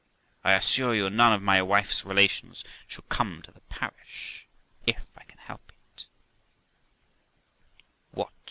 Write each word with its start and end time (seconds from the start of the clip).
I 0.43 0.53
assure 0.53 0.95
you, 0.95 1.11
none 1.11 1.31
of 1.31 1.43
my 1.43 1.61
wife's 1.61 2.03
relations 2.03 2.63
shall 2.87 3.03
come 3.07 3.43
to 3.43 3.51
the 3.51 3.59
parish, 3.61 4.47
if 4.87 5.05
I 5.15 5.23
can 5.25 5.37
help 5.37 5.69
it' 5.93 6.05
1 8.09 8.23
What! 8.25 8.31